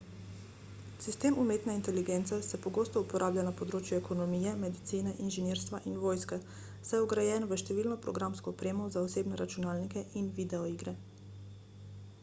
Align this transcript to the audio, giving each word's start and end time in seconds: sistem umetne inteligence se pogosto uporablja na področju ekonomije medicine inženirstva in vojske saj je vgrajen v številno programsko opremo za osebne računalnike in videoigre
sistem 1.05 1.33
umetne 1.43 1.71
inteligence 1.79 2.35
se 2.49 2.59
pogosto 2.63 3.01
uporablja 3.05 3.43
na 3.47 3.51
področju 3.59 3.95
ekonomije 3.99 4.55
medicine 4.63 5.13
inženirstva 5.25 5.81
in 5.91 5.99
vojske 6.05 6.41
saj 6.61 6.97
je 6.99 7.03
vgrajen 7.05 7.47
v 7.53 7.61
številno 7.65 8.01
programsko 8.09 8.55
opremo 8.59 8.91
za 8.99 9.07
osebne 9.11 9.41
računalnike 9.45 10.07
in 10.23 10.35
videoigre 10.41 10.97